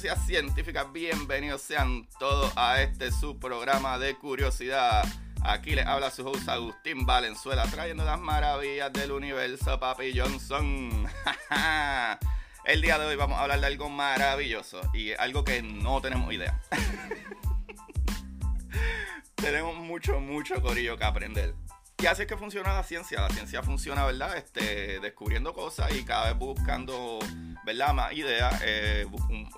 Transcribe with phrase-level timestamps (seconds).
[0.00, 0.84] Curiosidad Científica.
[0.84, 5.04] Bienvenidos sean todos a este su programa de curiosidad.
[5.42, 11.06] Aquí les habla su host Agustín Valenzuela, trayendo las maravillas del universo, Papi Johnson.
[12.64, 16.32] El día de hoy vamos a hablar de algo maravilloso y algo que no tenemos
[16.32, 16.60] idea.
[19.34, 21.54] tenemos mucho, mucho corillo que aprender.
[22.02, 23.20] Y así es que funciona la ciencia.
[23.20, 24.34] La ciencia funciona, ¿verdad?
[24.34, 27.18] Este, descubriendo cosas y cada vez buscando,
[27.66, 27.92] ¿verdad?
[27.92, 29.06] Más ideas, eh,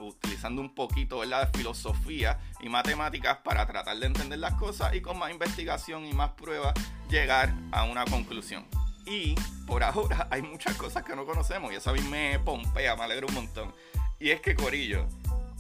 [0.00, 1.46] utilizando un poquito, ¿verdad?
[1.46, 6.12] De filosofía y matemáticas para tratar de entender las cosas y con más investigación y
[6.14, 6.74] más pruebas
[7.08, 8.66] llegar a una conclusión.
[9.06, 9.36] Y
[9.68, 13.04] por ahora hay muchas cosas que no conocemos y eso a mí me pompea, me
[13.04, 13.72] alegra un montón.
[14.18, 15.06] Y es que, Corillo,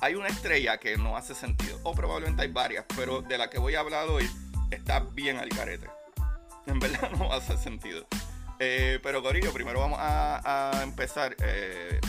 [0.00, 3.58] hay una estrella que no hace sentido, o probablemente hay varias, pero de la que
[3.58, 4.28] voy a hablar hoy
[4.72, 6.01] está bien al carete.
[6.66, 8.06] En verdad no hace sentido.
[8.58, 11.34] Eh, pero Corillo, primero vamos a, a empezar.
[11.40, 12.00] eh,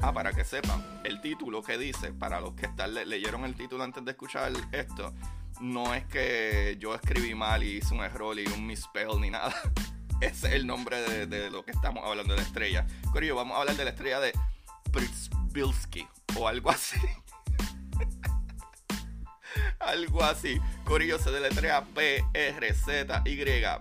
[0.00, 3.54] ah, para que sepan, el título que dice, para los que están, le- leyeron el
[3.54, 5.12] título antes de escuchar esto,
[5.60, 9.54] no es que yo escribí mal y hice un error y un misspell ni nada.
[10.20, 12.86] Ese es el nombre de, de lo que estamos hablando de la estrella.
[13.12, 14.32] Corillo, vamos a hablar de la estrella de
[14.92, 16.96] Przbilski o algo así.
[19.84, 20.60] Algo así.
[20.84, 23.36] Corillo se deletrea P R Z Y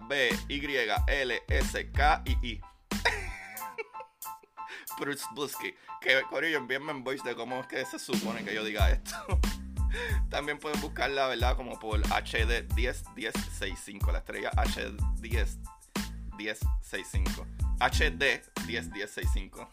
[0.07, 2.61] B Y L S K I I.
[4.97, 5.75] Przbilski.
[6.01, 9.15] Que Corillo, envíenme en voice de cómo es que se supone que yo diga esto.
[10.29, 11.55] También pueden buscarla, ¿verdad?
[11.55, 14.11] Como por HD 10 10 65.
[14.11, 15.59] La estrella HD 10
[16.37, 17.45] 10 65.
[17.79, 19.69] HD 10 10 65.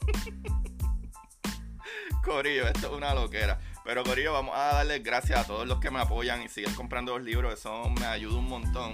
[2.25, 3.59] Corillo, esto es una loquera.
[3.89, 7.17] Pero Corillo, vamos a darle gracias a todos los que me apoyan y siguen comprando
[7.17, 7.55] los libros.
[7.55, 8.93] Eso me ayuda un montón.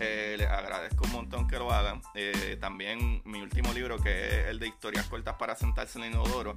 [0.00, 2.02] Eh, les agradezco un montón que lo hagan.
[2.16, 6.14] Eh, también mi último libro, que es el de historias cortas para sentarse en el
[6.14, 6.56] inodoro,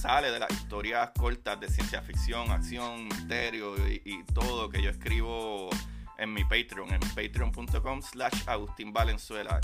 [0.00, 5.68] sale de las historias cortas de ciencia ficción, acción, misterio y, todo que yo escribo
[6.16, 8.94] en mi Patreon, en patreon.com slash Agustín.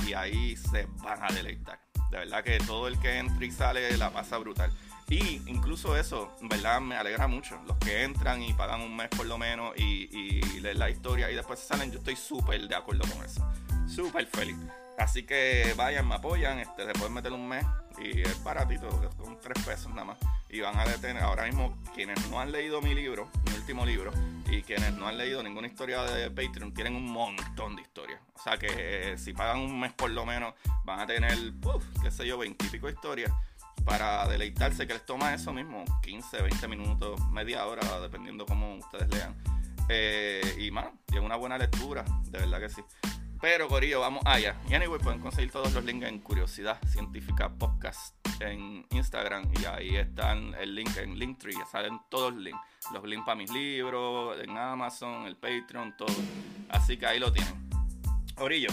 [0.07, 1.81] Y ahí se van a deleitar.
[2.11, 4.71] De verdad que todo el que entra y sale la pasa brutal.
[5.09, 7.61] Y incluso eso, verdad, me alegra mucho.
[7.67, 11.35] Los que entran y pagan un mes por lo menos y, leen la historia y
[11.35, 13.47] después salen, yo estoy súper de acuerdo con eso.
[13.87, 14.57] Súper feliz.
[14.99, 17.66] Así que vayan, me apoyan, este, se pueden meter un mes
[17.99, 20.19] y es baratito, con tres pesos nada más.
[20.49, 24.12] Y van a detener, ahora mismo, quienes no han leído mi libro, mi último libro,
[24.49, 28.21] y quienes no han leído ninguna historia de Patreon, tienen un montón de historias.
[28.34, 31.84] O sea que eh, si pagan un mes por lo menos, van a tener, uf,
[32.03, 33.32] qué sé yo, veintipico historias
[33.84, 39.09] para deleitarse, que les toma eso mismo, 15, 20 minutos, media hora, dependiendo cómo ustedes
[39.11, 39.34] lean.
[39.88, 42.82] Eh, y mano, y es una buena lectura, de verdad que sí.
[43.44, 44.56] Pero Corillo, vamos allá.
[44.71, 49.53] Y anyway, pueden conseguir todos los links en Curiosidad Científica Podcast en Instagram.
[49.60, 51.55] Y ahí están el link en Linktree.
[51.71, 52.60] Salen todos los links.
[52.94, 56.16] Los links para mis libros, en Amazon, el Patreon, todo.
[56.71, 57.53] Así que ahí lo tienen.
[58.34, 58.71] Corillo,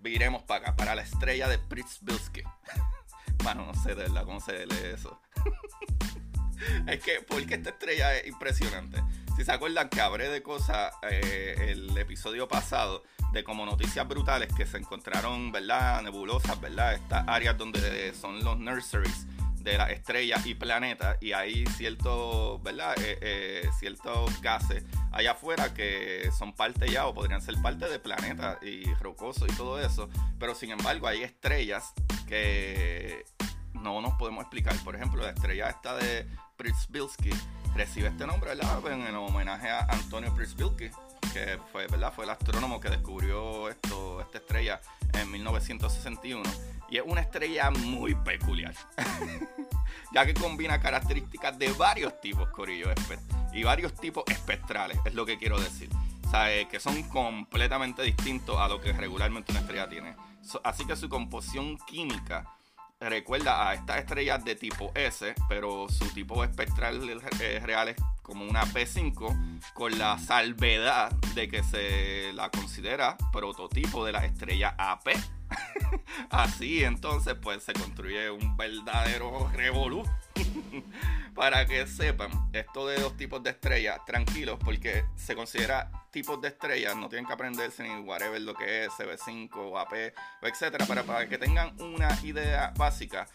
[0.00, 2.44] viremos para acá, para la estrella de Pritzbilski.
[3.44, 5.20] Mano, no sé de verdad cómo se lee eso.
[6.86, 9.02] es que, porque esta estrella es impresionante.
[9.36, 13.02] Si se acuerdan que hablé de cosas eh, el episodio pasado,
[13.32, 16.02] de como noticias brutales que se encontraron, ¿verdad?
[16.02, 16.94] Nebulosas, ¿verdad?
[16.94, 19.26] Estas áreas donde son los nurseries
[19.64, 22.94] de las estrellas y planetas y hay ciertos, ¿verdad?
[23.00, 27.98] Eh, eh, ciertos gases allá afuera que son parte ya o podrían ser parte de
[27.98, 30.08] planetas y rocosos y todo eso,
[30.38, 31.92] pero sin embargo hay estrellas
[32.28, 33.24] que
[33.84, 34.74] no nos podemos explicar.
[34.82, 36.26] Por ejemplo, la estrella esta de
[36.56, 37.30] Przbilski
[37.76, 38.52] recibe este nombre.
[38.52, 40.90] En homenaje a Antonio Przbilski,
[41.32, 42.12] que fue, ¿verdad?
[42.12, 44.80] Fue el astrónomo que descubrió esto, esta estrella
[45.12, 46.42] en 1961.
[46.88, 48.74] Y es una estrella muy peculiar,
[50.12, 52.88] ya que combina características de varios tipos, corillo,
[53.52, 55.88] y varios tipos espectrales, es lo que quiero decir.
[56.30, 56.66] ¿sabes?
[56.68, 60.16] Que son completamente distintos a lo que regularmente una estrella tiene.
[60.62, 62.44] así que su composición química
[63.08, 67.20] recuerda a estas estrellas de tipo S, pero su tipo espectral
[67.62, 74.12] real es como una P5, con la salvedad de que se la considera prototipo de
[74.12, 75.10] la estrella AP.
[76.30, 80.02] Así entonces pues se construye un verdadero revolú.
[81.34, 86.48] Para que sepan, esto de dos tipos de estrellas, tranquilos, porque se considera tipos de
[86.48, 91.28] estrellas, no tienen que aprenderse ni whatever lo que es, CB5 o AP, etcétera, para,
[91.28, 93.26] que tengan una idea básica,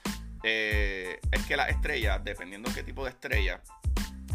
[0.43, 3.61] eh, es que las estrellas, dependiendo qué tipo de estrella,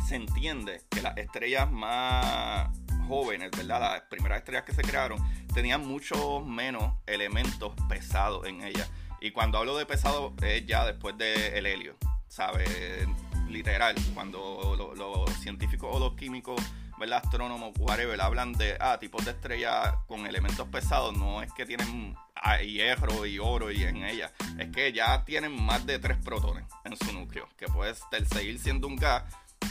[0.07, 2.69] se entiende que las estrellas más
[3.09, 3.81] jóvenes, ¿verdad?
[3.81, 5.19] Las primeras estrellas que se crearon
[5.55, 8.91] tenían mucho menos elementos pesados en ellas.
[9.21, 11.97] Y cuando hablo de pesado es ya después del helio,
[12.35, 13.07] ¿sabes?
[13.49, 16.61] Literal, cuando los científicos o los químicos,
[16.99, 17.21] ¿verdad?
[17.23, 22.17] Astrónomos, whatever, hablan de ah, tipos de estrellas con elementos pesados, no es que tienen
[22.35, 26.65] ah, hierro y oro y en ellas, es que ya tienen más de tres protones
[26.85, 27.95] en su núcleo, que puede
[28.27, 29.23] seguir siendo un gas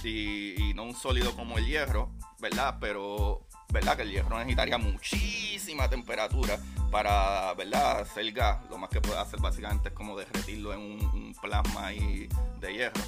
[0.02, 2.78] y, no un sólido como el hierro, ¿verdad?
[2.80, 3.98] Pero, ¿verdad?
[3.98, 6.60] Que el hierro necesitaría muchísima temperatura
[6.92, 8.02] para, ¿verdad?
[8.02, 8.60] Hacer gas.
[8.70, 12.30] Lo más que puede hacer básicamente es como derretirlo en un, plasma ahí
[12.62, 13.02] de hierro.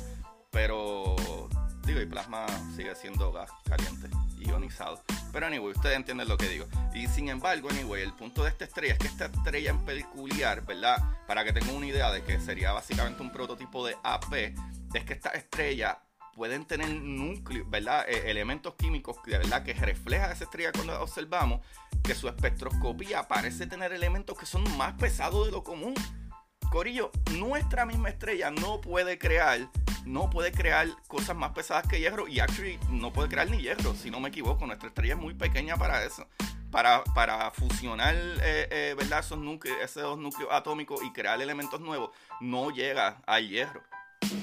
[0.51, 1.15] Pero,
[1.85, 4.09] digo, y plasma sigue siendo gas caliente,
[4.39, 5.01] ionizado.
[5.31, 6.65] Pero anyway, ustedes entienden lo que digo.
[6.93, 10.65] Y sin embargo, anyway, el punto de esta estrella es que esta estrella en peculiar,
[10.65, 10.97] ¿verdad?
[11.27, 14.33] Para que tengan una idea de que sería básicamente un prototipo de AP,
[14.93, 15.99] es que esta estrella
[16.35, 18.05] pueden tener núcleos, ¿verdad?
[18.07, 21.61] E, elementos químicos verdad que refleja esa estrella cuando observamos,
[22.03, 25.95] que su espectroscopía parece tener elementos que son más pesados de lo común.
[26.69, 29.69] Corillo, nuestra misma estrella no puede crear,
[30.05, 33.95] no puede crear cosas más pesadas que hierro y actually no puede crear ni hierro,
[33.95, 34.67] si no me equivoco.
[34.67, 36.27] Nuestra estrella es muy pequeña para eso.
[36.69, 39.19] Para, para fusionar eh, eh, ¿verdad?
[39.19, 42.09] Esos, núcleos, esos núcleos atómicos y crear elementos nuevos,
[42.41, 43.81] no llega al hierro.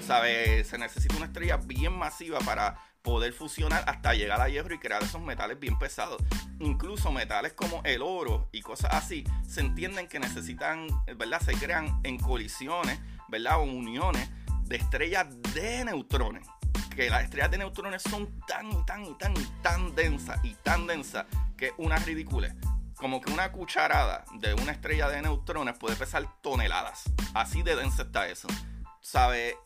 [0.07, 0.65] ¿Sabe?
[0.65, 5.03] Se necesita una estrella bien masiva para poder fusionar hasta llegar a hierro y crear
[5.03, 6.23] esos metales bien pesados.
[6.61, 10.87] Incluso metales como el oro y cosas así se entienden que necesitan,
[11.17, 11.41] ¿verdad?
[11.41, 13.59] Se crean en colisiones, ¿verdad?
[13.59, 14.31] O uniones
[14.65, 16.47] de estrellas de neutrones.
[16.95, 21.27] Que las estrellas de neutrones son tan, tan, tan, tan densas y tan densas
[21.57, 22.55] que es una ridícula.
[22.97, 27.05] Como que una cucharada de una estrella de neutrones puede pesar toneladas.
[27.35, 28.47] Así de densa está eso.
[29.03, 29.57] ¿Sabe?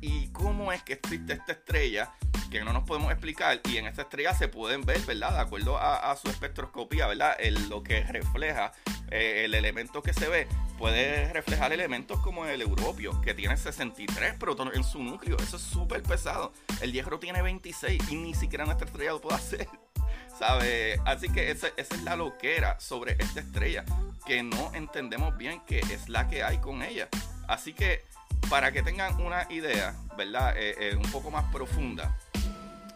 [0.00, 2.12] ¿Y cómo es que existe esta estrella?
[2.50, 3.60] Que no nos podemos explicar.
[3.68, 5.32] Y en esta estrella se pueden ver, ¿verdad?
[5.32, 7.36] De acuerdo a, su espectroscopía, ¿verdad?
[7.68, 8.72] Lo que refleja
[9.10, 10.48] eh, el elemento que se ve
[10.78, 15.36] puede reflejar elementos como el europio, que tiene 63 protones en su núcleo.
[15.38, 16.52] Eso es súper pesado.
[16.80, 19.68] El hierro tiene 26 y ni siquiera nuestra estrella lo puede hacer.
[20.38, 21.00] ¿Sabe?
[21.04, 23.84] Así que esa, esa es la loquera sobre esta estrella,
[24.24, 27.08] que no entendemos bien qué es la que hay con ella.
[27.46, 28.04] Así que
[28.48, 30.56] para que tengan una idea, ¿verdad?
[30.56, 32.16] Eh, eh, un poco más profunda,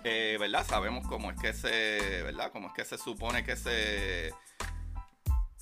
[0.04, 0.64] eh, ¿verdad?
[0.66, 2.52] Sabemos cómo es que se, ¿verdad?
[2.52, 4.32] Cómo es que se supone que se,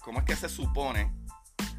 [0.00, 1.10] cómo es que se supone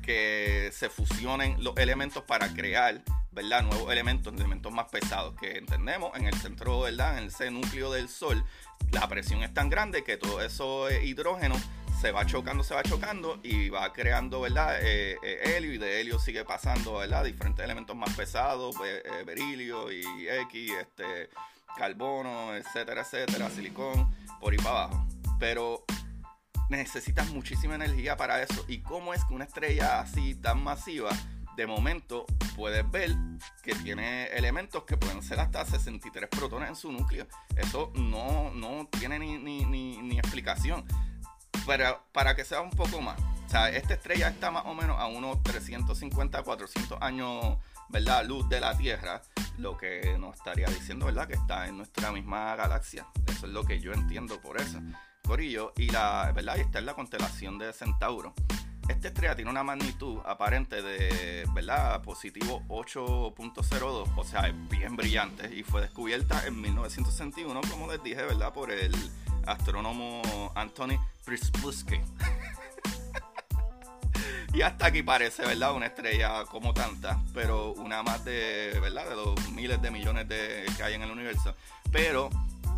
[0.02, 3.62] que se fusionen los elementos para crear, ¿verdad?
[3.64, 7.20] Nuevos elementos, elementos más pesados que entendemos en el centro, ¿verdad?
[7.20, 8.44] En ese núcleo del Sol,
[8.92, 11.56] la presión es tan grande que todo eso hidrógeno
[12.00, 14.78] se va chocando, se va chocando y va creando, ¿verdad?
[14.82, 17.26] Eh, eh, helio y de helio sigue pasando, ¿verdad?
[17.26, 20.04] Diferentes elementos más pesados, eh, berilio y
[20.44, 21.30] X, este,
[21.78, 25.08] carbono, etcétera, etcétera, silicón, por ahí para abajo.
[25.40, 25.84] Pero
[26.70, 28.64] necesitas muchísima energía para eso.
[28.70, 31.10] ¿Y cómo es que una estrella así tan masiva,
[31.58, 32.26] de momento
[32.56, 33.14] puedes ver
[33.62, 37.28] que tiene elementos que pueden ser hasta 63 protones en su núcleo?
[37.58, 40.86] Eso no, no tiene ni, ni, ni explicación
[41.70, 43.20] para, para que sea un poco más.
[43.46, 47.58] O sea, esta estrella está más o menos a unos 350, 400 años,
[47.90, 48.26] ¿verdad?
[48.26, 49.22] Luz de la Tierra,
[49.60, 51.28] lo que nos estaría diciendo, ¿verdad?
[51.28, 53.06] Que está en nuestra misma galaxia.
[53.28, 54.80] Eso es lo que yo entiendo por eso.
[55.24, 56.58] Corillo, y la, ¿verdad?
[56.58, 58.34] Y está en la constelación de Centauro.
[58.88, 62.02] Esta estrella tiene una magnitud aparente de, ¿verdad?
[62.02, 68.24] Positivo 8.02, o sea, es bien brillante y fue descubierta en 1961, como les dije,
[68.24, 68.52] ¿verdad?
[68.54, 68.92] Por el
[69.52, 72.00] astrónomo Anthony Prisbusky.
[74.54, 75.74] y hasta aquí parece, ¿verdad?
[75.74, 79.10] Una estrella como tanta, pero una más de, ¿verdad?
[79.10, 81.56] De los miles de millones de, que hay en el universo.
[81.92, 82.30] Pero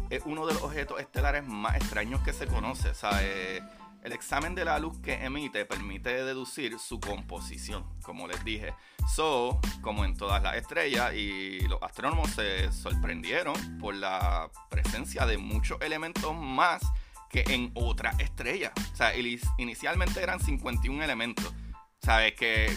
[0.09, 2.89] es uno de los objetos estelares más extraños que se conoce.
[2.89, 3.61] O eh,
[4.03, 8.74] el examen de la luz que emite permite deducir su composición, como les dije.
[9.15, 15.38] So, como en todas las estrellas, y los astrónomos se sorprendieron por la presencia de
[15.38, 16.81] muchos elementos más
[17.29, 18.72] que en otra estrella.
[18.93, 19.13] O sea,
[19.58, 21.53] inicialmente eran 51 elementos,
[22.01, 22.34] ¿sabes?
[22.34, 22.75] Que,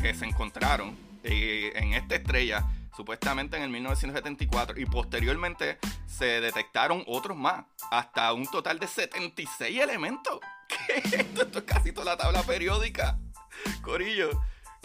[0.00, 7.02] que se encontraron eh, en esta estrella supuestamente en el 1974 y posteriormente se detectaron
[7.06, 10.40] otros más, hasta un total de 76 elementos.
[10.68, 11.42] ¿Qué es esto?
[11.42, 13.18] Esto es casi toda la tabla periódica.
[13.82, 14.30] Corillo,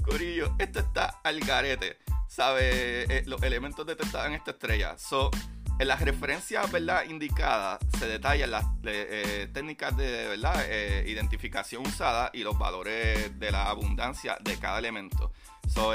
[0.03, 1.97] Corillo, esto está al garete.
[2.27, 3.03] ¿Sabe?
[3.03, 4.97] Eh, los elementos detectados en esta estrella.
[4.99, 5.31] So,
[5.79, 7.05] en las referencias ¿verdad?
[7.09, 10.65] indicadas se detallan las eh, técnicas de ¿verdad?
[10.67, 15.31] Eh, identificación usada y los valores de la abundancia de cada elemento.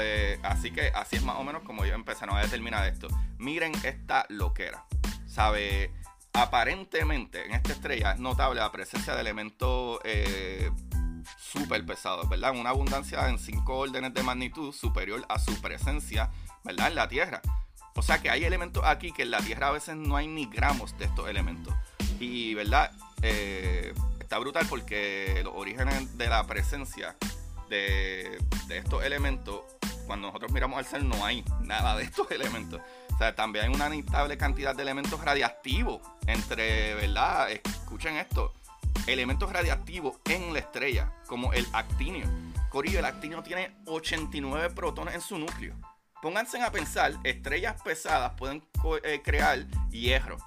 [0.01, 3.07] Eh, así que así es más o menos como ellos empezaron a determinar esto.
[3.37, 4.85] Miren esta loquera.
[5.27, 5.91] ¿Sabe?
[6.33, 9.99] Aparentemente en esta estrella es notable la presencia de elementos
[11.37, 12.51] súper pesados, ¿verdad?
[12.51, 16.31] Una abundancia en cinco órdenes de magnitud superior a su presencia,
[16.63, 16.87] ¿verdad?
[16.87, 17.41] En la Tierra.
[17.95, 20.45] O sea que hay elementos aquí que en la Tierra a veces no hay ni
[20.45, 21.73] gramos de estos elementos.
[22.19, 22.91] Y, ¿verdad?
[23.21, 27.15] Eh, está brutal porque los orígenes de la presencia
[27.69, 28.37] de,
[28.69, 29.61] estos elementos,
[30.05, 32.81] cuando nosotros miramos al ser, no hay nada de estos elementos.
[33.13, 37.49] O sea, también hay una inestable cantidad de elementos radiactivos entre, ¿verdad?
[37.51, 38.53] Escuchen esto.
[39.07, 42.25] Elementos radiactivos en la estrella, como el actinio.
[42.69, 45.75] Corillo, el actinio tiene 89 protones en su núcleo.
[46.25, 48.63] Pónganse a pensar, estrellas pesadas pueden
[49.03, 50.37] eh, crear hierro.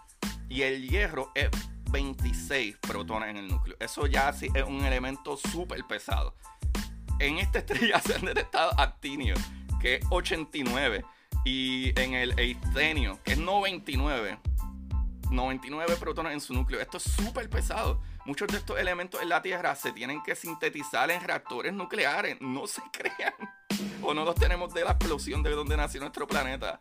[0.49, 1.51] Y el hierro es
[1.93, 3.77] 26 protones en el núcleo.
[3.79, 6.35] Eso ya sí es un elemento súper pesado.
[7.21, 9.37] En esta estrella se han detectado actinio,
[9.81, 11.05] que es 89.
[11.45, 14.37] Y en el eistenio, que es 99.
[15.31, 16.81] 99 protones en su núcleo.
[16.81, 18.03] Esto es súper pesado.
[18.29, 22.37] Muchos de estos elementos en la Tierra se tienen que sintetizar en reactores nucleares.
[22.43, 23.33] No se crean
[24.03, 26.79] o no los tenemos de la explosión de donde nació nuestro planeta.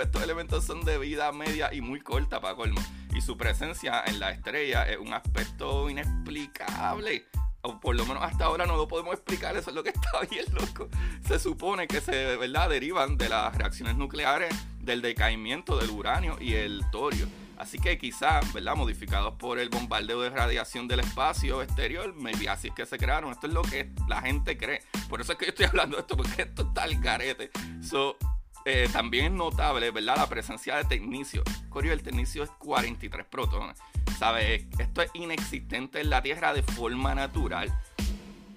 [0.00, 2.80] Estos elementos son de vida media y muy corta para colmo.
[3.14, 7.26] Y su presencia en la estrella es un aspecto inexplicable.
[7.60, 10.22] O por lo menos hasta ahora no lo podemos explicar, eso es lo que está
[10.28, 10.88] bien loco.
[11.24, 12.68] Se supone que se ¿verdad?
[12.68, 17.28] derivan de las reacciones nucleares, del decaimiento del uranio y el torio.
[17.58, 18.74] Así que quizás, ¿verdad?
[18.74, 23.30] Modificados por el bombardeo de radiación del espacio exterior, maybe así es que se crearon.
[23.30, 24.82] Esto es lo que la gente cree.
[25.08, 27.50] Por eso es que yo estoy hablando de esto, porque esto está al garete.
[27.82, 28.16] So,
[28.64, 30.16] eh, también es notable, ¿verdad?
[30.16, 31.42] La presencia de tecnicio.
[31.68, 33.78] Corio, el tecnicio es 43 protones.
[34.18, 34.64] ¿Sabes?
[34.78, 37.72] Esto es inexistente en la Tierra de forma natural.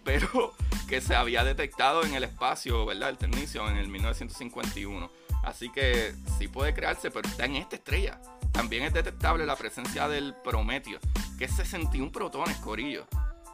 [0.04, 0.54] Pero
[0.88, 3.10] que se había detectado en el espacio, ¿verdad?
[3.10, 5.10] El tecnicio en el 1951.
[5.44, 8.20] Así que sí puede crearse, pero está en esta estrella.
[8.56, 10.98] También es detectable la presencia del prometio,
[11.38, 13.06] que es 61 protones, corillo.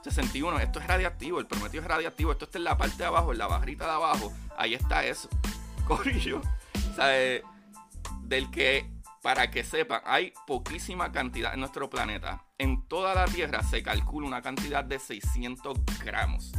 [0.03, 3.31] 61, esto es radiactivo, el prometio es radiactivo, esto está en la parte de abajo,
[3.31, 5.27] en la barrita de abajo, ahí está eso,
[5.87, 6.39] corillo.
[6.91, 7.41] O sea, eh,
[8.21, 8.91] del que,
[9.23, 12.45] para que sepan, hay poquísima cantidad en nuestro planeta.
[12.59, 16.51] En toda la Tierra se calcula una cantidad de 600 gramos,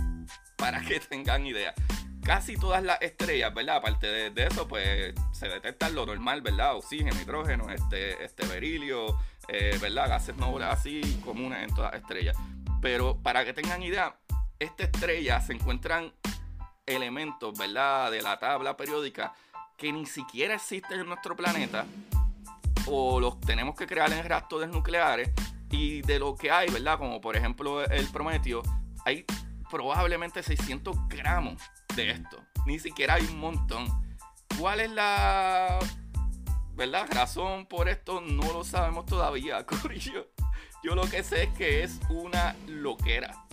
[0.57, 1.75] para que tengan idea
[2.23, 3.77] casi todas las estrellas, ¿verdad?
[3.77, 6.77] Aparte de, eso, pues se detecta lo normal, ¿verdad?
[6.77, 10.09] Oxígeno, hidrógeno, este, este berilio, eh, ¿verdad?
[10.09, 12.37] Gases nobles así comunes en todas las estrellas.
[12.81, 14.17] Pero para que tengan idea,
[14.59, 16.13] esta estrella se encuentran
[16.87, 18.11] elementos, ¿verdad?
[18.11, 19.35] De la tabla periódica
[19.77, 21.85] que ni siquiera existen en nuestro planeta
[22.87, 25.31] o los tenemos que crear en reactores nucleares
[25.71, 26.99] y de lo que hay, ¿verdad?
[26.99, 28.63] Como por ejemplo el prometio,
[29.05, 29.25] hay
[29.73, 31.59] probablemente 600 gramos
[31.97, 32.45] de esto.
[32.67, 33.87] Ni siquiera hay un montón.
[34.59, 35.79] ¿Cuál es la
[36.75, 38.21] verdad razón por esto?
[38.21, 40.29] No lo sabemos todavía, Corillo.
[40.85, 43.47] Yo lo que sé es que es una loquera.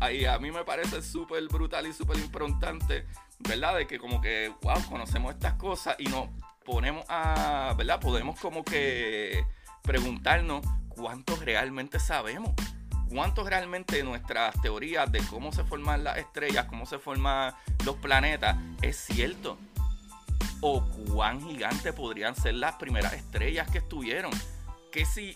[0.00, 3.06] Ahí a mí me parece súper brutal y súper importante,
[3.38, 3.76] ¿verdad?
[3.76, 6.28] De que como que, wow, conocemos estas cosas y nos
[6.64, 8.00] ponemos a, ¿verdad?
[8.00, 9.46] Podemos como que
[9.82, 12.52] preguntarnos cuánto realmente sabemos
[13.12, 17.54] cuánto realmente nuestras teorías de cómo se forman las estrellas, cómo se forman
[17.84, 19.58] los planetas, es cierto.
[20.60, 24.32] O cuán gigantes podrían ser las primeras estrellas que estuvieron.
[24.90, 25.34] Que si,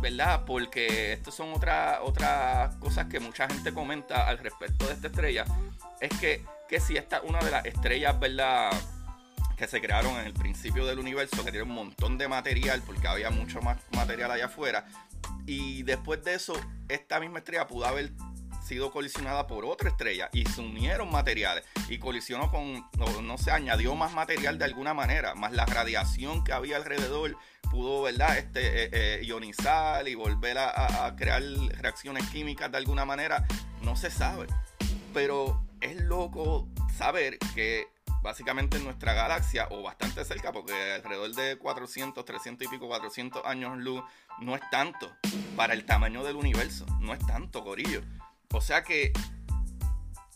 [0.00, 0.44] ¿verdad?
[0.44, 5.44] Porque estas son otras otras cosas que mucha gente comenta al respecto de esta estrella.
[6.00, 8.70] Es que, que si esta es una de las estrellas, ¿verdad?
[9.56, 13.08] que se crearon en el principio del universo, que tiene un montón de material, porque
[13.08, 14.86] había mucho más material allá afuera,
[15.48, 16.52] y después de eso,
[16.90, 18.12] esta misma estrella pudo haber
[18.62, 22.84] sido colisionada por otra estrella y se unieron materiales y colisionó con,
[23.26, 27.38] no, se añadió más material de alguna manera, más la radiación que había alrededor
[27.70, 28.36] pudo, ¿verdad?
[28.36, 33.46] Este, eh, eh, ionizar y volver a, crear reacciones químicas de alguna manera,
[33.80, 34.48] no se sabe.
[35.14, 37.86] Pero es loco saber que
[38.22, 43.44] básicamente en nuestra galaxia o bastante cerca, porque alrededor de 400, 300 y pico, 400
[43.44, 44.02] años luz
[44.40, 45.10] no es tanto
[45.56, 48.02] para el tamaño del universo, no es tanto, gorillo.
[48.52, 49.12] O sea que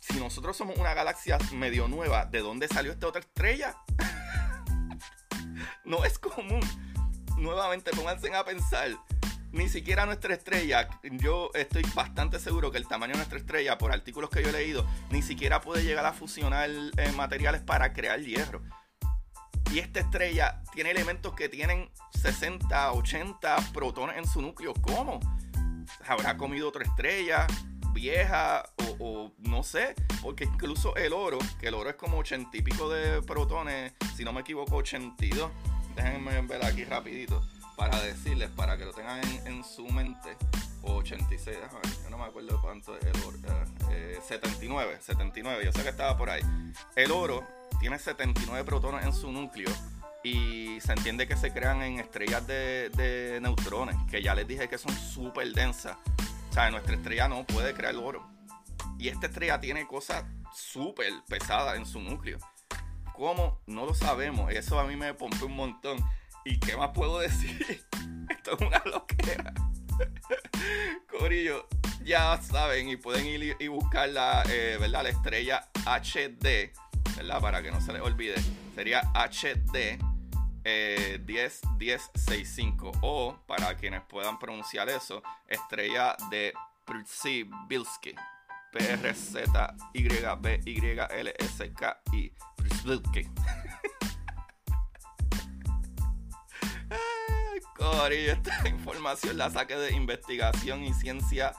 [0.01, 3.77] si nosotros somos una galaxia medio nueva, ¿de dónde salió esta otra estrella?
[5.85, 6.61] no es común.
[7.37, 8.91] Nuevamente, pónganse a pensar
[9.53, 13.93] ni siquiera nuestra estrella, yo estoy bastante seguro que el tamaño de nuestra estrella, por
[13.93, 18.21] artículos que yo he leído, ni siquiera puede llegar a fusionar eh, materiales para crear
[18.21, 18.63] hierro.
[19.71, 21.91] Y esta estrella tiene elementos que tienen
[22.23, 24.75] 60, 80 protones en su núcleo.
[24.81, 25.21] ¿Cómo?
[26.07, 27.47] ¿Habrá comido otra estrella
[27.93, 28.65] vieja
[28.99, 29.95] o, no sé?
[30.23, 34.25] Porque incluso el oro, que el oro es como 80 y pico de protones, si
[34.25, 35.51] no me equivoco, 82.
[35.95, 37.43] Déjenme ver aquí rapidito
[37.77, 40.37] para decirles, para que lo tengan en, su mente,
[40.83, 41.59] 86,
[42.03, 43.39] yo no me acuerdo cuánto es el oro,
[44.27, 46.43] 79, eh, 79, yo sé que estaba por ahí.
[46.97, 47.45] El oro
[47.81, 49.71] tiene 79 protones en su núcleo
[50.23, 54.79] y se entiende que se crean en estrellas de, neutrones, que ya les dije que
[54.79, 55.97] son súper densas.
[56.51, 58.25] O sea, nuestra estrella no puede crear oro.
[58.99, 60.25] Y esta estrella tiene cosas
[60.55, 62.39] súper pesadas en su núcleo.
[63.15, 63.61] ¿Cómo?
[63.67, 64.53] No lo sabemos.
[64.53, 65.99] Eso a mí me pompe un montón.
[66.45, 67.85] ¿Y qué más puedo decir?
[68.29, 69.53] Esto es una loquera.
[71.19, 71.69] Corillo,
[72.05, 75.05] ya saben y pueden ir y buscar la, eh, ¿verdad?
[75.05, 76.73] la estrella HD,
[77.17, 77.41] ¿verdad?
[77.41, 78.35] Para que no se les olvide.
[78.75, 79.99] Sería HD
[80.65, 86.53] eh, 101065 o para quienes puedan pronunciar eso, estrella de
[86.87, 88.15] Przybylski.
[88.73, 89.15] P R
[97.63, 98.31] Y Y Przybylski.
[98.31, 101.53] esta información la saqué de investigación y ciencia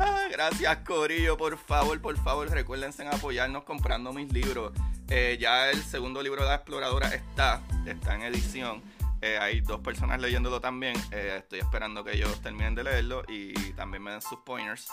[0.00, 4.72] Ah, gracias Corillo, por favor, por favor, recuérdense en apoyarnos comprando mis libros.
[5.08, 8.80] Eh, ya el segundo libro de la exploradora está, está en edición.
[9.20, 10.94] Eh, hay dos personas leyéndolo también.
[11.10, 14.88] Eh, estoy esperando que ellos terminen de leerlo y también me den sus pointers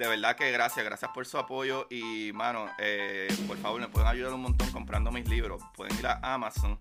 [0.00, 4.08] de verdad que gracias, gracias por su apoyo y mano, eh, por favor me pueden
[4.08, 5.62] ayudar un montón comprando mis libros.
[5.76, 6.80] Pueden ir a Amazon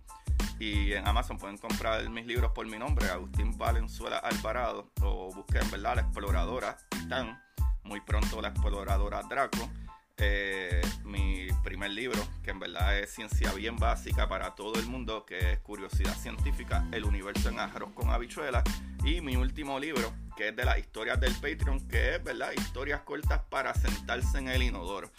[0.57, 5.69] y en Amazon pueden comprar mis libros por mi nombre, Agustín Valenzuela Alvarado, o busquen,
[5.69, 5.97] ¿verdad?
[5.97, 7.43] La Exploradora Titán,
[7.83, 9.69] muy pronto La Exploradora Draco.
[10.15, 15.25] Eh, mi primer libro, que en verdad es ciencia bien básica para todo el mundo,
[15.25, 18.63] que es Curiosidad Científica, El Universo en Arroz con Habichuelas.
[19.03, 22.51] Y mi último libro, que es de las historias del Patreon, que es, ¿verdad?
[22.55, 25.11] Historias cortas para sentarse en el inodoro.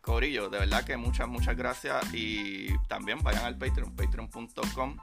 [0.00, 2.14] Corillo, de verdad que muchas, muchas gracias.
[2.14, 4.96] Y también vayan al Patreon, patreon.com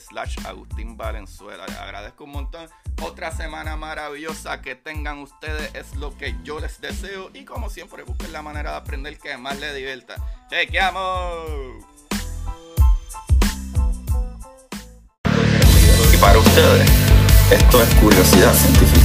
[0.00, 1.68] slash Agustín Valenzuela.
[1.68, 2.68] Les agradezco un montón.
[3.00, 7.30] Otra semana maravillosa que tengan ustedes es lo que yo les deseo.
[7.32, 10.16] Y como siempre, busquen la manera de aprender que más les divierta.
[10.50, 11.84] ¡Chequeamos!
[16.12, 16.90] Y para ustedes,
[17.50, 17.94] esto es.
[17.94, 18.95] Curiosidad científica.